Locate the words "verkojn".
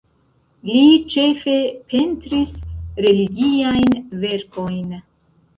4.25-5.01